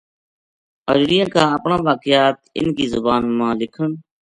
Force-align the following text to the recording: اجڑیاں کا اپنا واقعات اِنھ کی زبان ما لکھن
اجڑیاں 0.91 1.27
کا 1.33 1.43
اپنا 1.57 1.75
واقعات 1.87 2.37
اِنھ 2.57 2.73
کی 2.77 2.85
زبان 2.93 3.23
ما 3.37 3.47
لکھن 3.59 3.91